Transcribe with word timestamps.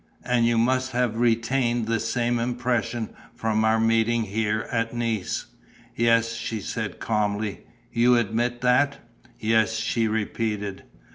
And 0.23 0.47
you 0.47 0.57
must 0.57 0.93
have 0.93 1.19
retained 1.19 1.85
the 1.85 1.99
same 1.99 2.39
impression 2.39 3.13
from 3.35 3.63
our 3.63 3.79
meeting 3.79 4.23
here, 4.23 4.65
at 4.71 4.95
Nice." 4.95 5.45
"Yes," 5.95 6.33
she 6.33 6.59
said, 6.59 6.99
calmly. 6.99 7.67
"You 7.93 8.15
admit 8.15 8.61
that?" 8.61 8.97
"Yes," 9.39 9.75
she 9.75 10.07
repeated. 10.07 10.85